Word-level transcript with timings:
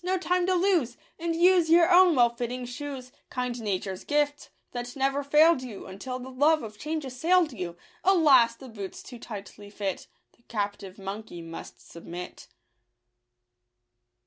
—no 0.03 0.17
time 0.17 0.47
to 0.47 0.55
lose— 0.55 0.97
And 1.19 1.35
use 1.35 1.69
your 1.69 1.93
own 1.93 2.15
well 2.15 2.31
fitting 2.31 2.65
shoes,— 2.65 3.11
Kind 3.29 3.61
nature's 3.61 4.03
gift, 4.03 4.49
that 4.71 4.95
never 4.95 5.23
fail'd 5.23 5.61
you 5.61 5.85
Until 5.85 6.17
the 6.17 6.31
love 6.31 6.63
of 6.63 6.79
change 6.79 7.05
assail'd 7.05 7.53
you. 7.53 7.77
Alas! 8.03 8.55
the 8.55 8.67
boots 8.67 9.03
too 9.03 9.19
tightly 9.19 9.69
fit; 9.69 10.07
The 10.35 10.41
captive 10.47 10.97
monkey 10.97 11.43
must 11.43 11.87
submit. 11.87 12.47